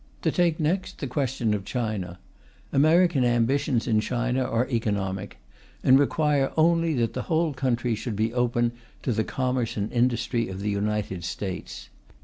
[0.23, 2.17] To take next the question of China:
[2.73, 5.37] American ambitions in China are economic,
[5.83, 8.71] and require only that the whole country should be open
[9.03, 11.89] to the commerce and industry of the United States.